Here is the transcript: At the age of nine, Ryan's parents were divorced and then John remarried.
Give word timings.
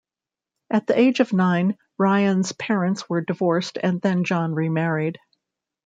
At 0.71 0.87
the 0.87 0.99
age 0.99 1.19
of 1.19 1.31
nine, 1.31 1.77
Ryan's 1.99 2.53
parents 2.53 3.07
were 3.07 3.21
divorced 3.21 3.77
and 3.83 4.01
then 4.01 4.23
John 4.23 4.55
remarried. 4.55 5.19